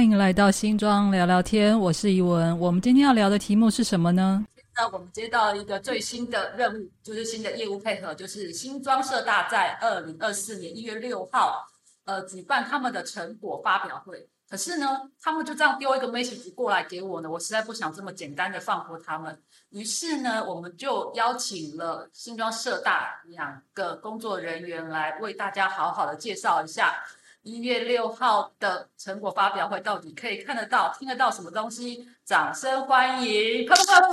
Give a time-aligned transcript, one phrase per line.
[0.00, 2.58] 欢迎来到新庄聊聊天，我是怡文。
[2.58, 4.42] 我们今天要聊的题目是什么呢？
[4.74, 11.66] 那我们接到一个最新的任务，就是新的业务配合，就是新庄社大在二零二四年一月六号，
[12.06, 14.26] 呃，举办他们的成果发表会。
[14.48, 19.38] 可是呢，他们就这样丢一个 message 过来给我呢，我实在不想这么简单的放过他们。
[19.68, 26.94] 于是呢，我们就邀请了新庄社大两个工作人员来为大家好好的介绍一下
[27.42, 32.06] 一月六号的成果发表会到底可以看得到、听得到什么东西。
[32.22, 33.66] 掌声欢迎！
[33.66, 34.08] 啪啪啪！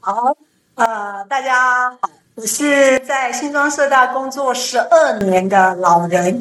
[0.00, 0.36] 好，
[0.76, 6.40] 呃，大家好，我是在新庄社大工作十二年的老人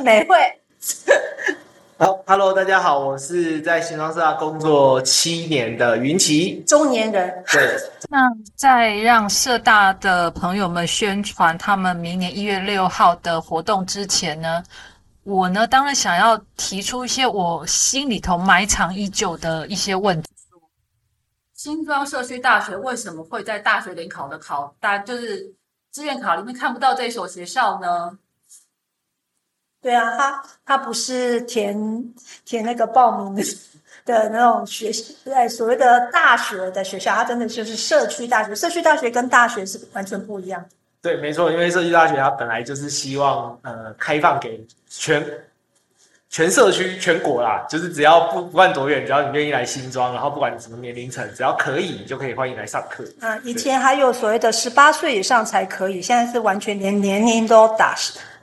[0.00, 0.36] 美惠。
[1.96, 7.42] 好，Hello，大家好，我是在新庄社大工作七年的云奇，中年人。
[7.50, 7.78] 对，
[8.10, 14.62] 那在让社大的朋友们宣传他们明年一月六号的活动之前呢，
[15.24, 20.28] 我呢当然想要提出一些我心里头埋藏已久的一些问题。
[21.54, 25.54] 新庄社区大学为什么会在大学联考的考单，就是
[25.90, 28.18] 志愿考里面看不到这一所学校呢？
[29.80, 32.14] 对啊，他他不是填
[32.44, 33.42] 填那个报名的
[34.04, 34.90] 的那种学
[35.24, 38.54] 对所谓的大学的学校，它真的就是社区大学。
[38.54, 40.62] 社区大学跟大学是完全不一样。
[41.04, 45.22] 对，没错，因为社区大学它本来就是希望呃开放给全
[46.30, 53.04] 全社区全国啦，就是只要不不管多远，只要你愿意来新庄，然后不管什么年龄层，只要可以，你就可以欢迎来上课。
[53.20, 57.94] 嗯，以前还有所谓的十八岁以上才可以，现在是完全连年龄都打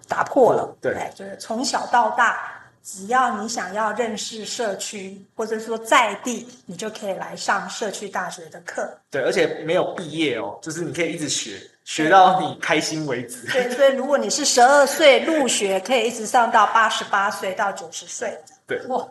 [0.08, 0.78] 打破了。
[0.80, 8.88] 对，就是从小到大，只要你想要认识社区，或者说在地，你就可以来上社区大学的课。
[9.10, 11.58] 对，而且没有毕业哦，就是你可以一直学，
[11.92, 13.46] 学到你开心为止。
[13.52, 18.38] 对，所以如果你是十二岁入学，可以一直上到八十八岁到九十岁。
[18.66, 19.06] 对，哇，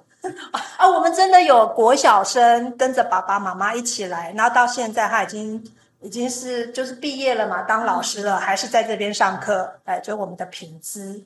[0.79, 5.63] 啊，我们真的有国小生跟着爸爸妈妈一起来，然后到现在他已经。
[6.03, 9.71] 已经是就是毕业了嘛，当老师了，还是在这边上课？
[9.85, 11.23] 哎，就我们的品质。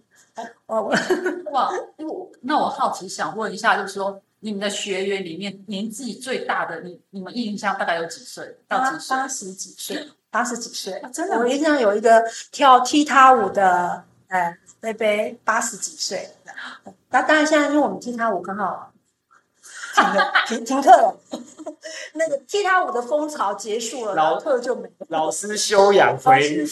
[0.66, 0.92] 哦，
[1.52, 8.52] 哇，因为那我好奇想问一下，就是说你们的学员里面年纪最大的，你你们印象大概有几岁？
[8.66, 9.16] 到几岁？
[9.16, 11.00] 八十几岁，八十几岁。
[11.12, 16.28] 真的，我印象有一个跳踢踏舞的，哎，贝贝八十几岁。
[17.10, 18.90] 那当然，现在因为我们踢踏舞刚好。
[20.48, 21.16] 停停课了，
[22.14, 25.06] 那个踢踏舞的风潮结束了，老课就没了。
[25.08, 26.66] 老师休养回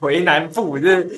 [0.00, 1.08] 回南部，这。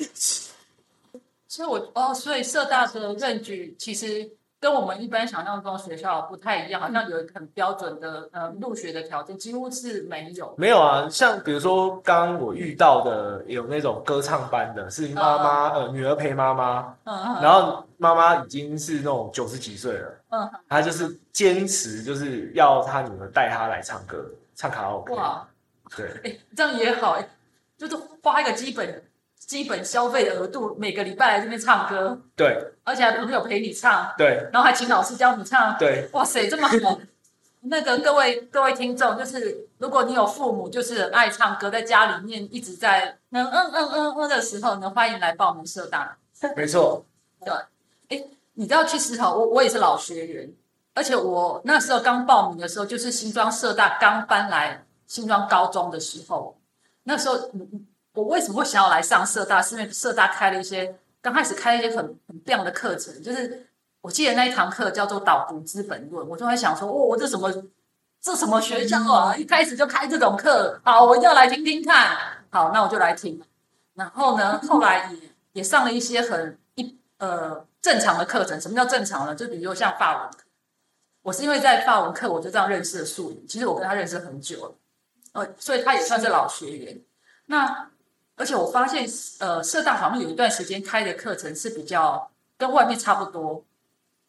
[1.47, 10.55] 所以，我哦，所以社大的任举其实跟我们一般想象中学校不太一样，好像有很标准的呃入学的条件，几乎是没有。
[10.57, 24.25] 没有啊，像比如说刚刚我遇到的有那种歌唱班的，是妈妈呃女儿陪妈妈，嗯嗯，然后妈妈已经是那种九十几岁了，嗯，她就是坚持就是要她女儿带她来唱歌，
[24.55, 25.13] 唱卡拉 OK。
[25.13, 25.47] 哇，
[25.95, 27.29] 对，哎， 这样也好，哎，
[27.77, 29.03] 就是花一个基本。
[29.47, 36.99] 基本消费的额度，每个礼拜来这边唱歌，对，而且还朋友陪你唱，对，然后还请老师教你唱，对，哇塞，这么好。
[37.69, 46.17] 那个各位各位听众，就是如果你有父母就是爱唱歌，在家里面一直在嗯嗯嗯嗯嗯的时候呢，欢迎来报名社大。
[46.55, 47.03] 没错，
[47.43, 47.53] 对，
[48.09, 50.53] 哎，你知道其实哈，我我也是老学员，
[50.93, 56.57] 而且我那时候刚报名的时候，就是新庄社大刚搬来新庄高中的时候，
[57.03, 57.86] 那时候嗯。
[58.17, 59.61] 我为什么会想要来上社大？
[59.61, 63.21] 是因为社大开了一些，刚开始开了一些很很棒的课程。
[63.21, 63.67] 就是
[64.01, 67.53] 我记得那一堂课叫做《导读资本论》，我就在想说，哦，我这什么
[68.19, 69.37] 这什么学校啊？
[69.37, 72.17] 一开始就开这种课，好，我一定要来听听看。
[72.49, 73.39] 好，那我就来听。
[73.93, 78.59] 然后呢，后来也也上了一些很一呃正常的课程。
[78.59, 79.35] 什么叫正常呢？
[79.35, 80.31] 就比如说像法文，
[81.21, 83.47] 我是因为在法文课我就这样认识了素云。
[83.47, 84.75] 其实我跟他认识很久了，
[85.33, 86.99] 呃，所以他也算是老学员。
[87.45, 87.89] 那
[88.37, 89.05] 而且我发现，
[89.39, 93.65] 呃，社大好像有一段时间开的课程是比较跟外面差不多，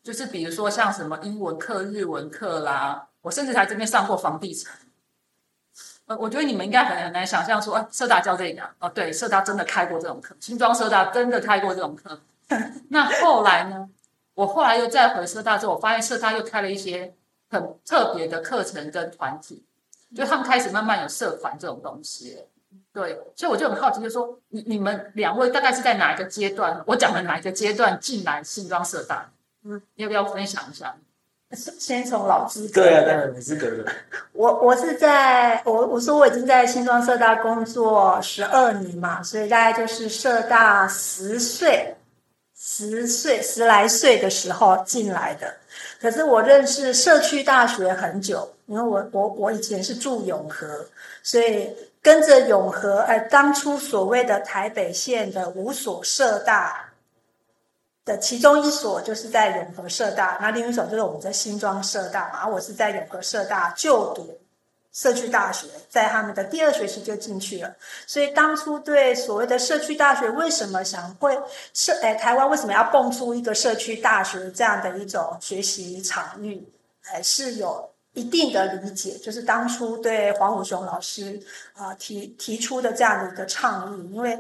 [0.03, 4.75] 就是比如说像什么英文课、日文课啦，我甚至在这边上过房地产。
[6.07, 12.19] 呃，我觉得你们应该很很难想象说，啊，社大教这个哦，对，社大真的开过这种课，新庄社大真的开过这种课。
[12.89, 13.91] 那后来呢，
[14.33, 17.15] 我后来又再回社大之后，我发现社大又开了一些
[17.51, 19.63] 很特别的课程跟团体，
[20.17, 22.43] 就他们开始慢慢有社团这种东西。
[22.93, 26.83] 对，所以我就很好奇，就说你你们两位大概是在哪一个阶段？
[26.87, 29.31] 我讲的哪一个阶段进来新庄社大？
[29.65, 30.95] 嗯，要不要分享一下？
[31.57, 32.83] 先从老资格。
[32.83, 33.91] 对啊，当然资格的。
[34.33, 41.95] 我我是在我我说我已经在新庄社大工作十二年嘛，所以大概就是社大十岁
[42.55, 45.55] 十岁十来岁的时候进来的。
[46.01, 50.67] 可是我认识社区大学很久，因为我我我以前是住永和，
[51.23, 51.69] 所以
[52.03, 56.89] 跟着永和，呃，当初所谓的台北县的五所社大
[58.05, 64.39] 的其中一所就是在永和社大，那另一所就是我们在新庄社大嘛，而我是在永和社大就读。
[64.91, 67.73] 社区大学在他们的第二学期就进去了，
[68.05, 71.39] 所以当初对所谓的社区大学为什么想会
[71.73, 76.67] 社哎台湾为什么要蹦出一个社区大学这样的一种学习场域，
[77.01, 79.17] 还是有一定的理解。
[79.19, 81.41] 就是当初对黄武雄老师
[81.77, 84.39] 啊提提出的这样的一个倡议，因为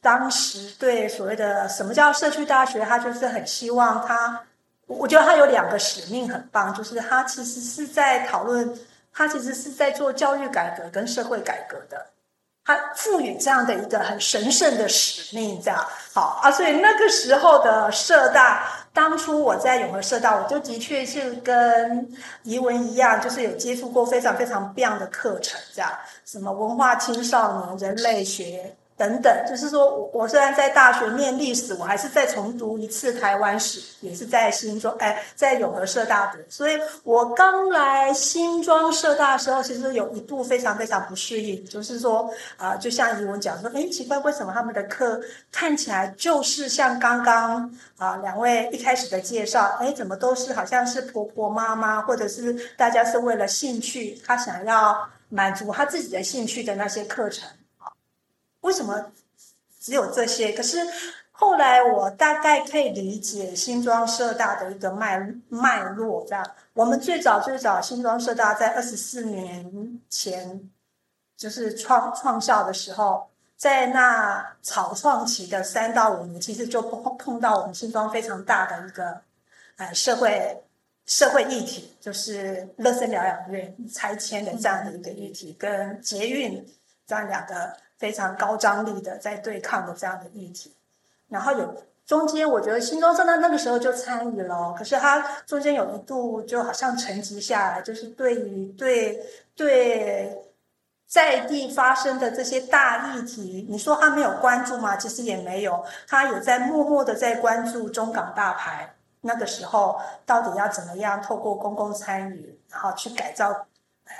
[0.00, 4.42] 当时对所谓的什么叫社区大学，他就是很希望他，
[4.86, 8.78] 我觉得他有两个使命很棒，就是他其实是在讨论。
[9.16, 12.04] 他其实是在做教育改革跟社会改革的，
[12.64, 16.50] 他赋予这样的一个很神圣的使命，这样好啊。
[16.50, 22.08] 所以那个时候的社大，当初我在永和社道，我就的确是跟
[22.44, 25.90] 怡文一样，就是有接触过非常非常棒的课程，这样
[26.24, 28.74] 什么文化青少年、人类学。
[28.96, 36.38] 等等，就是说我我虽然在大学念历史，我还是再重读一次台湾史，也是在新庄，哎，在永和社大读。
[36.48, 45.20] 所以我刚来新庄社大的时候，其实有一度非常非常不适应，就是说啊，就像怡文讲说，哎，奇怪，为什么他们的课
[45.50, 47.68] 看起来就是像刚刚
[47.98, 54.96] 啊两位一开始的介绍，哎，怎么都是好像是婆婆妈妈，或者是大家是为了兴趣，他想要
[55.30, 57.48] 满足他自己的兴趣的那些课程。
[58.64, 59.12] 为什么
[59.78, 60.52] 只有这些？
[60.52, 60.78] 可是
[61.30, 65.20] 后来我大概可以理解新庄社大的一个脉
[65.50, 66.24] 脉络。
[66.26, 70.70] 这样，我们最早最早新庄社大在二十四年前
[71.36, 79.20] 就是创创校的时候，在那草创期的三到五年，其实就碰碰到我们新庄非常大的一个
[79.76, 80.64] 呃社会
[81.04, 86.66] 社会议题，就是乐生疗养院拆迁的这样的一个议题，跟捷运
[87.06, 87.83] 这样两个。
[87.98, 90.74] 非常高张力的在对抗的这样的议题，
[91.28, 99.24] 然后有中间，我觉得新庄社大那个时候就参与了，可是他中间有一度就好像沉寂下来，就是对于对
[99.56, 100.42] 对
[101.06, 104.96] 在地发生的这些大议题，你说他没有关注吗？
[104.96, 113.66] 其实也没有，他有在默默的在关注中港大牌那个时候到底要怎么样透过公共参与，然后去改造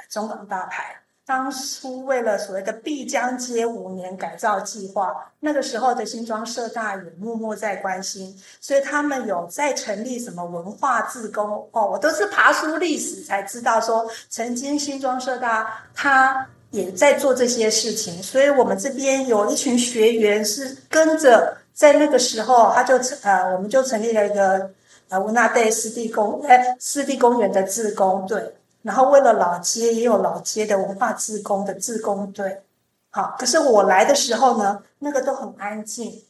[0.09, 1.03] 中港大牌。
[1.26, 24.71] 当初为了所谓的碧江街五年改造计划，那个时候的新庄社大也默默在关心，所以他们有在成立什么文化自工哦，我都是爬书历史才知道说，曾经新庄社大他也在做这些事情，所以我们这边有一群学员是跟着在那个时候，他就呃，我们就成立了一个
[25.09, 28.55] 呃乌纳队湿地公哎湿地公园的自工队。
[28.84, 32.62] 然后为了老街，也有老街的文化自工的自工队，
[33.08, 33.34] 好。
[33.38, 36.22] 可是我来的时候呢，那个都很安静，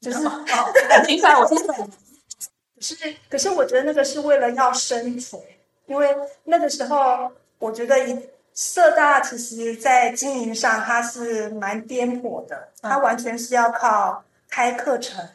[0.00, 0.44] 就是哦，
[1.08, 1.76] 明白我听懂。
[1.76, 5.42] 可是，可是我觉得那个是为了要生存，
[5.86, 15.28] 因为那个时候我觉得一社大其实在经营上它是蛮颠簸的，它完全是要靠开课程，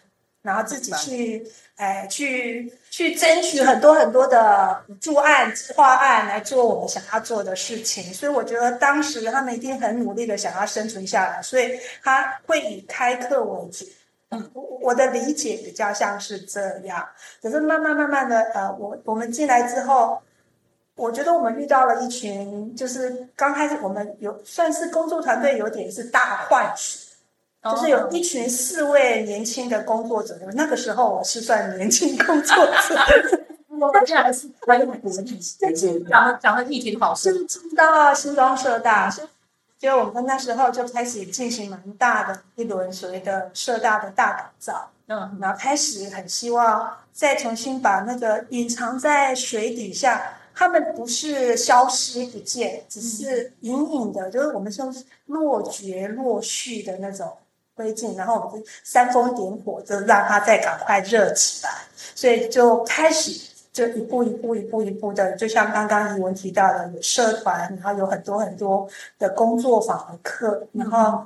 [0.48, 1.46] 然后自己去。
[1.78, 13.86] 哎，去去争取很多很多的补助案、计划案来做我们想要做的事情，所以我觉得当时他们一定很努力的想要生存下来，所以他会以开课为主。
[14.30, 17.08] 嗯，我我的理解比较像是这样。
[17.44, 20.20] 可是慢慢慢慢的，呃，我我们进来之后，
[20.96, 27.07] 我觉得我们遇到了一群，就是刚开始我们有算是工作团队，有点是大换血。
[27.64, 32.72] 就是有一群四位年轻的工作者，那个时候我是算年轻工作者，
[33.68, 37.46] 我现在还是还有很多议题，讲讲的议题好深。
[37.76, 39.14] 到新庄社大，
[39.78, 54.94] 就我们那时候就开始进行蛮大的一轮所谓的社大的大改造，嗯，然后开始很希望再重新把那个隐藏在水底下，他们不是消失不见，只是隐隐的，就是我们说
[55.26, 57.38] 落绝落续的那种。
[57.78, 61.70] 灰烬，然后我们就煽风点火，就让它再赶快热起来。
[62.16, 63.32] 所以就开始
[63.72, 68.88] 就一步一步一步一步的，就像刚刚怡文提到的，有社团，然后有很多很多
[69.20, 71.24] 的工作坊的课，然后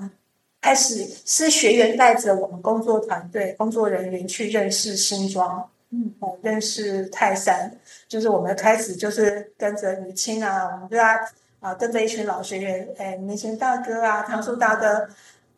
[0.59, 7.71] 开始是学员带着我们工作团队工作人员去认识新庄，嗯，认识泰山，
[8.09, 11.05] 就是我们开始就是跟着于青啊，我们就要
[11.61, 15.07] 啊跟着一群老学员，哎，明星大哥啊，唐叔大哥。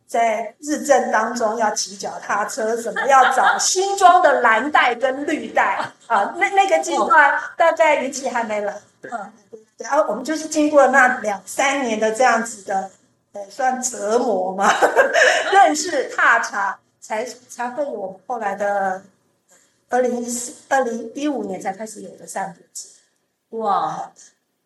[0.07, 5.79] 在日正当中要骑脚踏车，什么要找新装的蓝带跟绿带。
[6.07, 9.33] 啊，那那个阶段大概年纪还没来，嗯，
[9.77, 12.91] 然后我们就是经过那两三年的这样子的，
[13.33, 14.71] 呃，算折磨嘛，
[15.51, 19.01] 认识踏查，才才会有我们后来的
[19.89, 22.89] 二零一四、二零一五年才开始有的散步节，
[23.57, 24.11] 哇。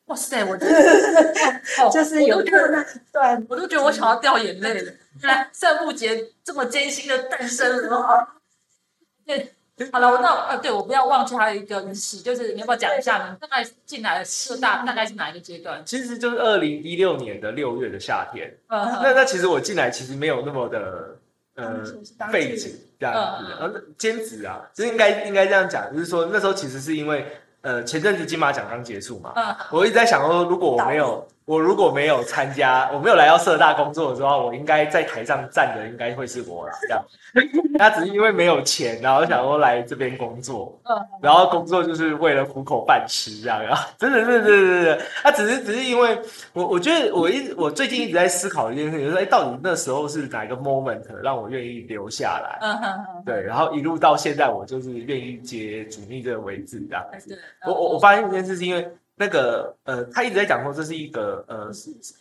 [0.08, 0.44] 哇塞！
[0.46, 0.56] 我
[1.92, 4.92] 就是有过那一段，我都觉得我想要掉眼泪了。
[5.24, 8.28] 来，散步节这么艰辛的诞生了。
[9.28, 9.52] 对，
[9.92, 13.36] 好了，我那呃，对我不要忘记还有一个仪式，就是你要不要讲一下呢？
[13.42, 15.84] 大概进来社大大概是哪一个阶段？
[15.86, 18.50] 其实就是二零一六年的六月的夏天。
[18.68, 21.18] 嗯，那那其实我进来其实没有那么的
[21.56, 21.84] 呃
[22.32, 27.28] 背景这样子，呃兼职啊，就应该应该这样讲，就是说那时候其实是因为。
[27.68, 29.34] 呃，前阵子金马奖刚结束嘛，
[29.72, 31.28] 我一直在想说，如果我没有。
[31.48, 36.74] 我如果没有参加，我没有来到社大工作的时候，我应该在台上站的应该会是我啦。
[36.82, 37.02] 这样，
[37.80, 43.64] 他只是因为没有钱，然后想说来这边工作，嗯，然后工作就是为了糊口饭吃这样。
[43.64, 46.20] 然后，真的是，是是是，他只是只是因为
[46.52, 52.60] 我，我觉得我一我最近一直在思考一件事情，就是哎，到底那时候是哪一个 moment 让我愿意留下来？
[52.60, 57.40] 嗯哼哼，对，然后一路到现在，我就是愿意接主力这个位置这样子。
[57.66, 58.86] 我我我发现一件事是因为。
[59.20, 61.72] 那个呃，他一直在讲说这是一个呃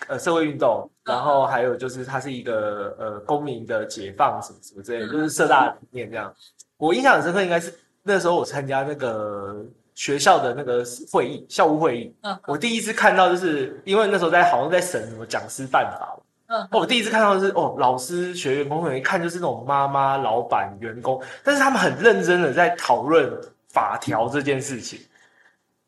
[0.08, 6.32] 呃社会运动，然后还有就是它是一个呃公民的解放什么什么之类的，就是社大理念这样。
[6.78, 9.62] 我印象很深刻，应该是那时候我参加那个
[9.94, 12.16] 学校的那个会议，校务会议。
[12.22, 12.38] 嗯。
[12.46, 16.18] 我第一次看到，就是因为那时候在好像在审什么讲师办法。
[16.46, 16.66] 嗯。
[16.72, 23.30] 我第一次看到的是哦，老师、学员、工作人员一看就是那种妈妈、老板、员工，但是他们很认真的在讨论
[23.68, 24.98] 法条这件事情。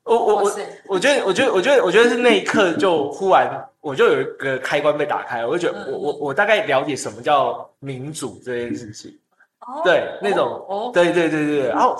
[0.09, 0.53] 我我我
[0.87, 9.15] 我觉得我觉得我觉得我觉得是那一刻就忽然我就有一个开关被打开，我就觉得我我我大概了解什么叫民主这件事情，
[9.85, 11.95] 对那种对对对对，然后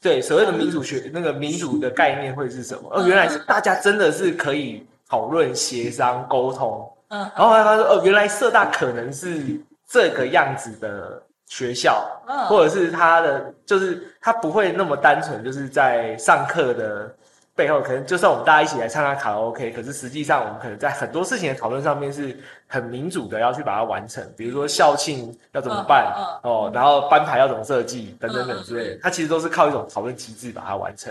[0.00, 2.90] 对所谓的民主学那个民主的概念会是什么？
[2.90, 9.40] 哦，原来是大家真的是可以讨论、协商、沟通，嗯，然后后来他说哦，原来社大可能是
[9.88, 17.14] 这个样子的学校，嗯，或者是他的就是他不会那么单纯，就是在上课的。
[17.56, 24.22] 背后可能就算我们大家一起来唱唱卡拉 OK，可是实际上我们可能在很多事情的讨论上面是很民主的，要去把它完成。
[24.36, 31.10] 比如说校庆要怎么办哦，然后班牌要怎么设计等等等之类，它其实都是靠一种讨论机制把它完成。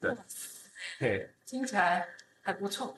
[0.00, 0.10] 对，
[0.98, 2.04] 对，听起来
[2.42, 2.92] 还不错。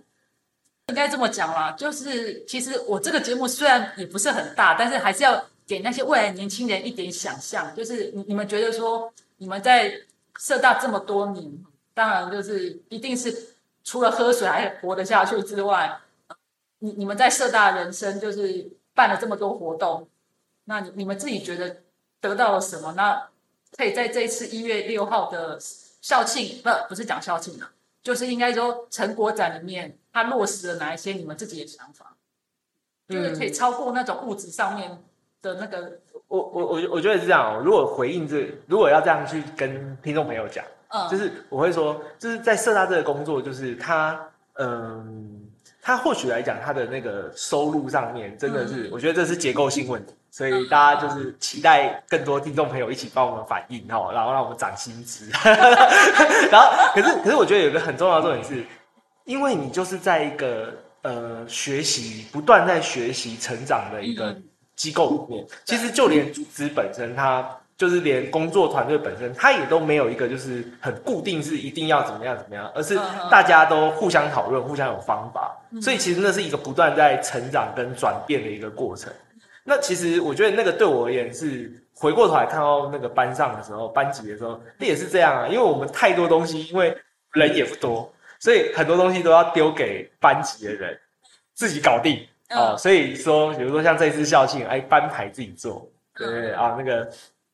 [0.86, 9.92] 应该这么讲啦，就是其实我这个节目虽然也不是很大，但是还是要给那些未来年轻人一点想象，就是你你们觉得说你们在
[10.38, 11.52] 社大这么多年。
[11.98, 15.98] 当然，就是一定是除了喝水还活得下去之外，
[16.78, 20.08] 你你们在社大人生就是办了这么多活动，
[20.66, 21.78] 那你你们自己觉得
[22.20, 22.94] 得到了什么？
[22.96, 23.28] 那
[23.76, 25.58] 可以在这一次一月六号的
[26.00, 27.66] 校庆，不不是讲校庆的，
[28.00, 32.14] 就是应该说成果展里面，它落实了哪一些你们自己的想法？
[33.08, 35.02] 就是可以超过那种物质上面
[35.42, 35.98] 的那个。
[36.28, 40.64] 我我我我觉得是这样，如果回应这，如果要这样去跟听众朋友讲。
[41.10, 44.18] 就是我会说，就是在社大这个工作，就是他，
[44.54, 45.38] 嗯，
[45.82, 55.30] 他或许来讲，他的那个收入上面真的是，我觉得这是结构性问题，所以大家就是期待更多听众朋友一起帮我们反映哈，然后让我们涨薪资。
[56.50, 58.64] 然后，可是可是我觉得有一个很重要的重点是，
[59.24, 64.34] 因为你就是在一个呃学习不断在学习成长的一个
[64.74, 67.46] 机构里面，其实就连组织本身它。
[67.78, 72.96] 就是连工作团队本身，他也都没有一个就是很固定是一定要怎么样怎么样，而是
[73.30, 75.56] 大家都互相讨论，互相有方法。
[75.80, 79.12] 所以其实那是一个不断在成长跟转变的一个过程。
[79.62, 85.46] 那其实我觉得那个对我而言是回过头来看到那个班上的时候，班级的时候，那也是这样啊。
[85.46, 86.92] 因为我们太多东西，因为
[87.34, 90.98] 人也不多，所以很多东西都要丢给班级的人
[91.54, 92.74] 自己搞定啊。
[92.76, 96.74] 所以说，比如说像这次校庆，哎，班牌自己做，对不对啊？
[96.76, 97.08] 那个。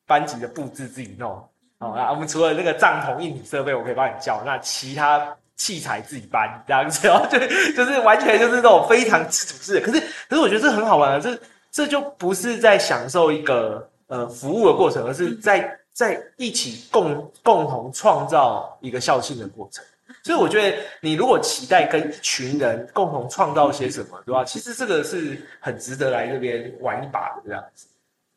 [0.07, 1.31] 班级的布置自己弄，
[1.79, 7.39] 好，那我们除了那个帐篷硬体设备，我可以帮你叫，那其他器材自己搬，这样子哦，就
[7.75, 9.81] 就是完全就是那种非常自主式。
[9.81, 11.39] 可是，可是我觉得这很好玩啊，这
[11.71, 19.85] 这就不是在享受一个呃服务的过程，而是在在一起共共同创造一个校庆的过程。
[20.23, 24.45] 所以我觉得，你如果期待跟一群人共同创造些什么，对吧？
[24.45, 27.87] 其实这个是很值得来这边玩一把的这样子。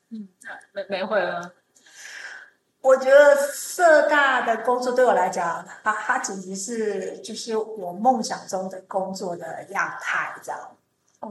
[0.09, 0.27] 嗯，
[0.73, 1.51] 没没会了。
[2.81, 10.59] 我觉得社大的工作对我来讲，它它简直是就是我梦想中的工作的样态，这样。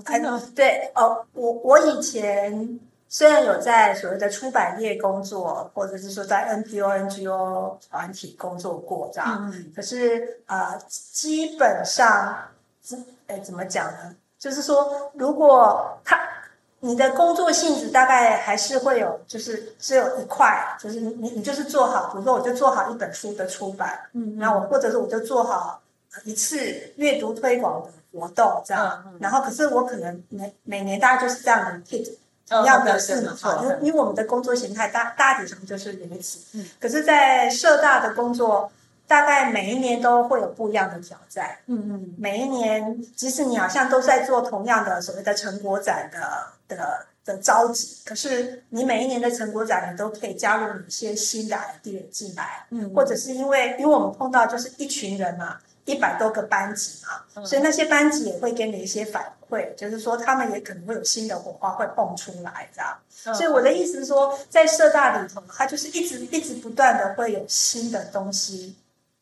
[0.05, 2.79] 真的对哦，我我以前
[3.09, 12.37] 虽然有在所谓的出版业工作，或者是说在 NPO、NGO 团体工作过这样，可是呃，基本上，
[13.29, 14.15] 哎，怎么讲呢？
[14.39, 16.26] 就是说，如果他
[16.87, 25.81] 你的工作性质大概还是会有，就是只有一块，就是你你你就是做好，比如说我就做好一本书的出版，嗯，然后我或者是我就做好
[26.25, 26.57] 一次
[26.97, 32.09] 阅读推广的活动这样，然后可是我可能每每年大概就是这样的 hit
[32.63, 38.71] 一样的事嘛，因为因为我们的工作形态大大体上就是如此，嗯，可是，在社大的工作。
[39.07, 62.97] 大概每一年都会有不一样的挑战，嗯嗯，每一年即使你好像都在做同样的所谓的成果展的的的召集，可是你每一年的成果展，你都可以加入一些新的 idea 进来，嗯，或者是因为因为我们碰到就是一群人嘛，一百多个班级嘛，所以那些班级也会给你一些反馈，就是说他们也可能会有新的火花会蹦出来，这样。
[63.37, 68.77] 所以我的意思是说，在社大里头，它就是一直一直不断的会有新的东西。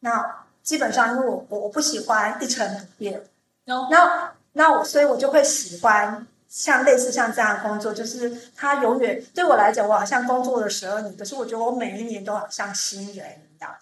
[0.04, 3.25] 那基本上，因为我我我不喜欢一成不变，
[3.64, 13.75] 那那我所以，我就会喜欢像类似像这样的工作，就是他永远对我来讲，我好像工作了十二年，可是我觉得我每一年都好像新人一样。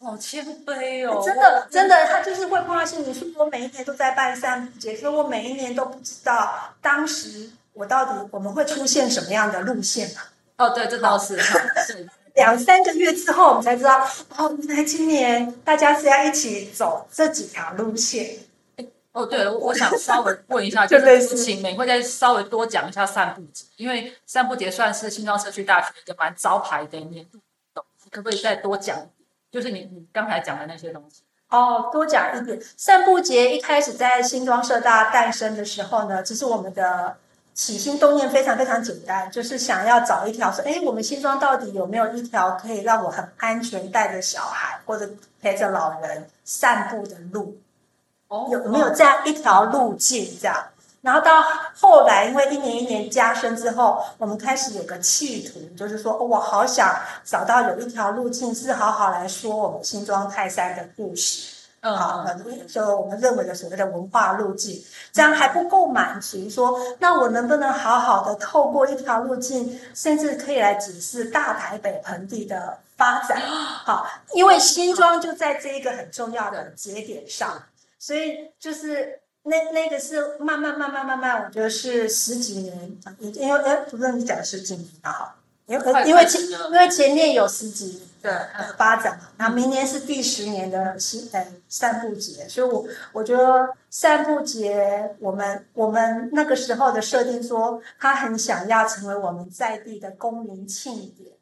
[0.00, 10.22] 好谦卑哦，真的真的，他就是会碰到心理说，我每一年都在办散步节，所以我每一年都不知道当时我到底我们会出现什么样的路线嘛？
[10.58, 12.08] 哦，对，这倒是是。
[12.38, 13.98] 两三个月之后，我们才知道
[14.36, 18.38] 哦，原来今年大家是要一起走这几条路线。
[19.10, 27.38] 哦，对了，我想稍微问一下， 就是请美会再稍微多讲一下散步节，因为散步节算是新庄社区大学一个蛮招牌的年度
[27.74, 28.96] 活动，可不可以再多讲？
[29.50, 31.22] 就是你你刚才讲的那些东西。
[31.50, 32.60] 哦，多讲一点。
[32.76, 37.16] 散步节一开始在新庄社大诞生的时候呢，这是我们的。
[37.58, 45.10] 起心动念非常非常简单，就是想要找一条说，哎，我们新庄到底有没有一条可以让我很安全带着小孩或者
[45.42, 47.58] 陪着老人散步的路？
[48.28, 50.38] 哦，有没有这样一条路径？
[50.40, 50.56] 这样，
[51.00, 51.42] 然后到
[51.74, 56.94] 后来，因为一年一年加深之后，我们开始有个企图，就是说，我好想
[57.24, 61.57] 找到有一条路径，是好好来说我们新庄泰山的故事。
[61.80, 62.26] 好，
[62.66, 66.50] 就我们认为的所谓的文化路径，这样还不够满足。
[66.50, 73.40] 说，那我能不能好好的透过一条路径，甚至可以来指示大台北盆地的发展？
[73.40, 77.62] 好，因为新庄就在这一个很重要的节点上，
[77.98, 85.36] 所以就是那那个是慢慢慢慢慢慢，我觉得是十几年，因为哎，不是你讲十几年的哈。
[85.68, 101.37] 因为因为前因为前面有十几年的发展嘛，那明年是第十年的十呃散步节，所以我我觉得散步节我们我们那个时候的设定说，他很想要成为我们在地的公民庆典。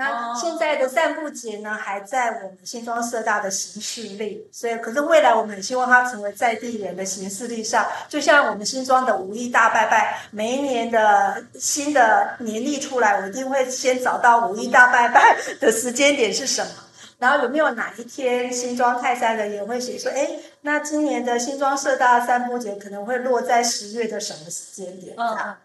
[0.00, 16.70] 那现在的散步节呢，还在我们新庄社大的行事历，所以可是未来我们很希望它成为在地人的行事历上，就像我们新庄的五一大拜拜，每一年的新的年历出来，我一定会先找到五一大拜拜的时间点是什么，
[17.18, 20.30] 然后有没有哪一天新庄泰山人也会写说，哎，
[20.62, 25.14] 那今年的新庄社大散步节可能会落在十月的什么时间点？
[25.18, 25.56] 嗯，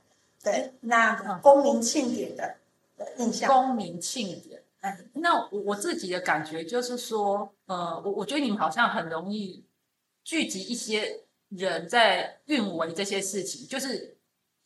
[0.43, 2.55] 对，那个公民庆典的。
[3.17, 9.65] 印象公民庆典，哎，那我我自己的感觉就是说，呃，我我觉得你们好像很容易
[10.23, 14.17] 聚集一些人在运维这些事情，就是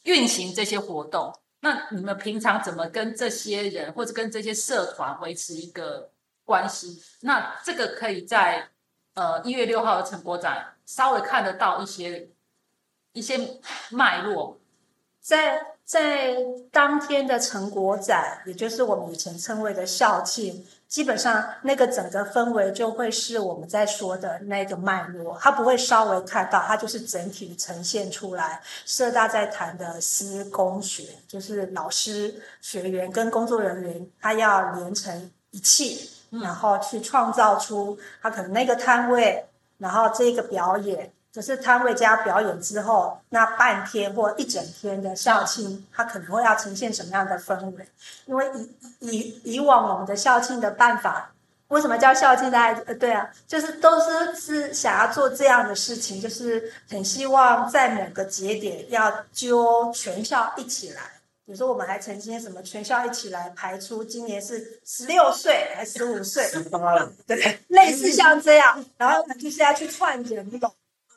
[0.04, 1.34] 运行这些活动。
[1.62, 6.12] 那你们平常怎么跟这些人或者跟这些社团维持一个
[6.46, 7.02] 关系？
[7.22, 8.70] 那这个可以在
[9.16, 12.30] 呃一月六号的成果展稍微看得到一些
[13.14, 14.60] 一些脉络，
[15.20, 15.69] 在。
[15.90, 16.36] 在
[16.72, 28.62] 当天的成果展，也就是我们以前称为的校庆，基本上那个整个氛围就会是我们在说的那个脉络，它不会稍微看到，它就是整体呈现出来。
[28.86, 39.44] 社大在谈的施工学，就是老师、学员跟工作人员，他要连成一气，然后去创造出他可能那个摊位，
[39.80, 41.12] 然后这个表演。
[41.40, 47.88] 可是摊位加表演之后，那半天或一整天的校庆，它可能会要呈现什么样的氛围？
[48.26, 51.32] 因为以以以往我们的校庆的办法，
[51.70, 52.52] 为什么叫校庆？
[52.52, 61.04] 大家呃，对啊，就是都是是想要做这样的事情，就是很希望在某个节点要揪全校一起来。
[61.46, 66.44] 比如说，我们还曾经什么全校一起来排出今年是十六岁还是十五岁？
[66.44, 70.70] 十八了，对，类似像这样，然后就是要去串人龙。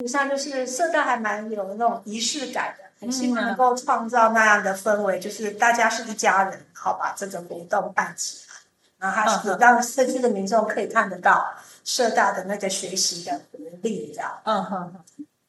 [0.03, 8.55] 实际上就是社大还蛮有那种仪式感的，很希望能够创造那样的氛围，就是大家是一家人，好把这个活动办起来，
[8.99, 14.31] 然后他是让社区的民众可以看得到社大的那个学习的能力，这样。
[14.45, 14.93] 嗯哼。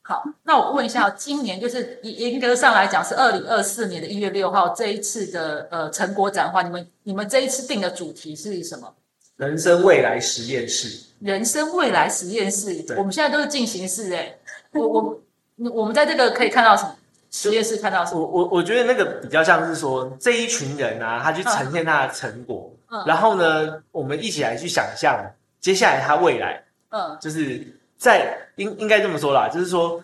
[0.06, 8.94] 好，那我问一下，今年就是严格上来讲是二零二四年的一月六号这一次的呃成果展的话，你们你们这一次定的主题是什么？
[9.38, 11.08] 人生未来实验室。
[11.19, 14.36] 人生未来实验室，我们现在都是进行式哎，
[14.72, 15.24] 我我
[15.72, 16.96] 我们在这个可以看到什么？
[17.32, 18.19] 实验室看到什么？
[18.19, 22.72] 我我我觉得那个比较像是说这一群人啊，他去呈现他的成果，
[23.06, 25.19] 然后呢，我们一起来去想象
[25.60, 27.65] 接下来他未来，嗯，就是。
[27.96, 30.04] 在应应该这么说啦，就是说，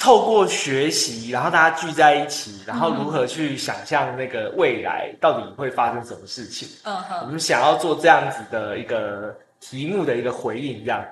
[0.00, 6.68] 透过学习，然后大家聚在一起，然后如何去想象那个未来到底会发生什么事情？
[6.84, 11.04] 嗯哼，我们想要做这样子的一个题目的一个回应，这样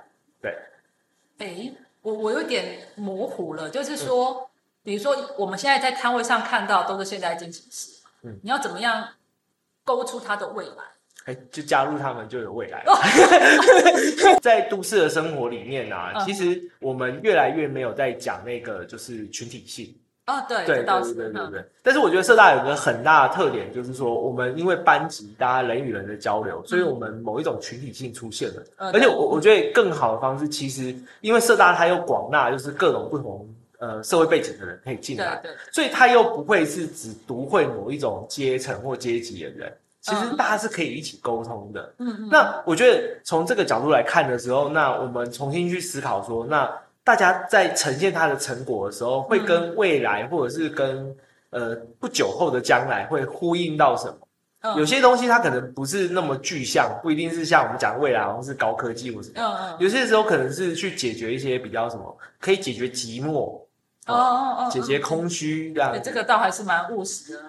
[0.42, 0.55] 对。
[1.38, 4.51] 哎，我我有点模糊了，就是说，
[4.83, 9.09] 比如说我们现在在摊位上看到都是现在进行时，嗯，你要怎么样
[9.85, 10.85] 勾出它的未来？
[11.24, 12.84] 哎，就加入他们就有未来。
[14.42, 19.94] 在都市的生活里面啊，其实我们越来越没有在讲那个就是群体性。
[20.26, 21.64] 哦，对，对，对，对，对，对。
[21.82, 28.62] 但是我觉得社大有个很大的特点，就是说我们因为班级大家人与人的交流，所以我们某一种群体性出现了。
[28.78, 33.46] 而且我我觉得更好的方式，其实因为社大它又广纳，就是各种不同
[33.80, 39.70] 呃社会背景的人可以进来，所以它又不会是只读会某一种阶层或阶级的人。
[40.04, 41.94] 其实大家是可以一起沟通的。
[41.96, 42.28] 嗯嗯。
[42.30, 46.70] 那我觉得从这个角度来看的时候，那我们重新去思考说，那
[47.02, 51.16] 大家在呈现他的成果的时候，会跟未来或者是跟
[51.48, 54.76] 呃不久后的将来会呼应到什么？
[54.76, 59.34] 有些东西它可能不是那么具象，不一定是像我们讲未来好像是高科技或什么。
[59.36, 59.76] 嗯嗯。
[59.78, 63.58] 有些时候可能是去解决一些比较什么，可以解决寂寞。
[64.06, 64.68] 哦哦哦。
[64.70, 65.98] 解决空虚这样。
[66.02, 67.42] 这个倒还是蛮务实的。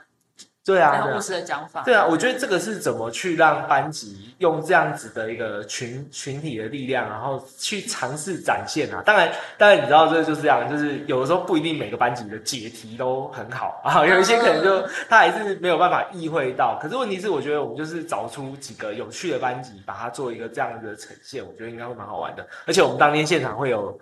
[0.65, 1.84] 对啊，务实的讲法。
[1.84, 8.99] 对啊，我觉得这个是怎么去让班级用这样子的一个群群体的力量，然后去尝试展现啊。
[9.06, 16.80] 当然，当然你知道这就是这样，就是有的时候不一定每个班级的解题都很好啊， 有一些可能就他还是没有办法意会到。
[16.82, 22.43] 可是问题是，我觉得我们就是找出几个有趣的班级，把它做一个这样子的呈现，我觉得应该会蛮好玩的。
[22.65, 23.95] 而且我们当天现场会有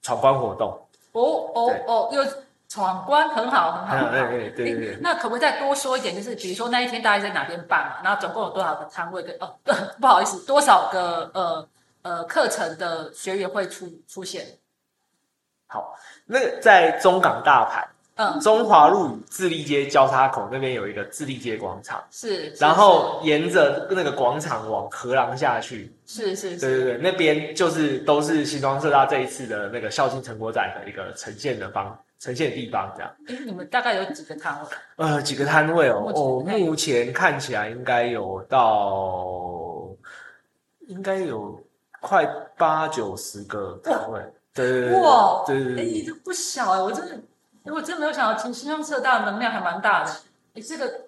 [0.00, 0.70] 闯关活动。
[1.10, 2.24] 哦哦哦，又。
[2.74, 4.10] 闯关很好，很好。
[4.10, 4.98] 对对对对。
[5.00, 6.12] 那可不可以再多说一点？
[6.16, 8.02] 就是比如说那一天大概在哪边办嘛？
[8.02, 9.22] 然后总共有多少个摊位？
[9.22, 9.54] 跟哦，
[10.00, 11.68] 不好意思，多少个呃
[12.02, 14.44] 呃课程的学员会出出现？
[15.68, 15.94] 好，
[16.26, 22.52] 那个在中港大盘，嗯，中华路与智利街交叉口那边有一个智利街广场，是。
[22.58, 26.56] 然后沿着那个广场往河廊下去，是是。
[26.56, 31.96] 对对对，那边就是都是新庄社大这一次的那个校庆成果展的一个呈现的方。
[32.24, 34.68] 呈现的地方这样，哎，你们大概有几个摊位？
[34.96, 39.90] 呃，几个摊位哦，哦，目前看起来应该有到，
[40.86, 41.62] 应该有
[42.00, 42.24] 快
[42.56, 44.22] 八九十个摊位，
[44.54, 50.10] 对对对，哇，对对对，哎，这不小哎，我真的，我真没有想到，新新庄社大能量还蛮大的，
[50.54, 51.00] 哎，这个，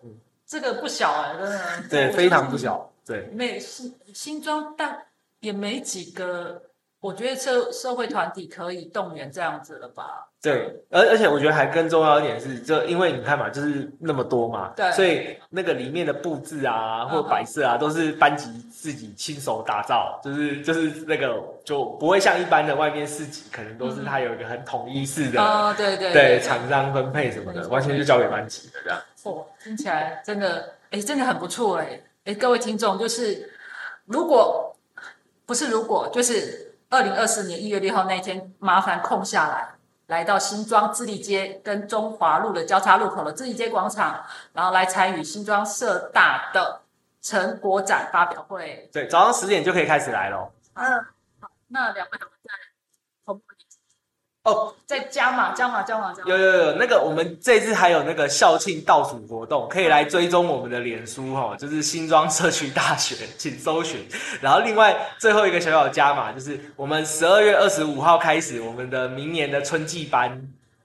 [0.47, 4.99] 这个不小哎，真的，对，非常不小，对，没新新庄但
[5.41, 6.61] 也没几个，
[7.07, 10.27] 我觉得社社会团体可以动员这样子了吧。
[10.43, 28.99] 对，而而且我觉得还更重要一点是，就因为你看嘛，就是那么多嘛，对，所以那个里面的布置啊，或摆设啊，都是班级自己亲手打造，就是就是那个就不会像一般的外面市集，可能都是它有一个很统一式的，哦，对对对，厂商分配什么的，完全就交给班级的这样。
[29.23, 33.49] 哦，听起来真的，哎，真的很不错哎，哎，各位听众，就是
[34.07, 34.77] 如果
[35.45, 39.73] 不是如果，就是二零二四年一月六号那一天，麻烦空下来。
[40.07, 46.83] 来到新庄智利街跟中华路的交叉路口的智利街广场，然后来参与新庄社大的
[47.21, 48.89] 成果展发表会。
[48.93, 50.49] 对，早上十点就可以开始来了。
[50.75, 51.05] 嗯，
[51.41, 52.51] 好，那两位同在
[53.25, 53.45] 同步
[54.47, 56.31] 哦，在加码加码加码加码。
[56.31, 64.07] 有有有，那个我们这次还有那个校庆倒数活动，可以来追踪我们的脸书哈，就是新庄社区大学，请搜寻。
[64.41, 70.41] 然后另外最后一个小小加码，就是我们十二月二十五号开始，我们的明年的春季班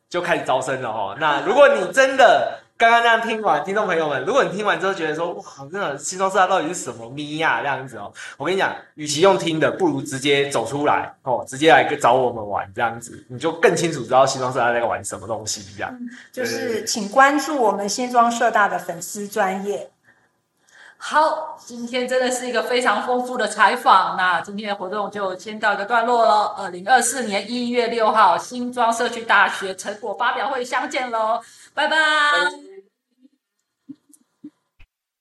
[0.10, 1.16] 就开始招生了哈。
[1.20, 2.61] 那如果你真的。
[2.82, 15.96] 刚刚那样听完，听众朋友们，如果你听完之后觉得说哇，真的西装社大到底是什么咪呀这样子哦，我跟你讲，与其用听的，不如直接走出来哦，直接来找我们玩这样子，你就更清楚知道新装社大在玩什么东西这样。
[16.32, 19.92] 就是请关注我们新庄社大的粉丝专业。
[20.98, 24.18] 好，今天真的是一个非常丰富的采访。
[24.18, 26.56] 那今天的活动就先到一个段落喽。
[26.58, 31.42] 二零二四年一月六号，新庄社区大学成果发表会相见喽，
[31.76, 32.71] 拜拜。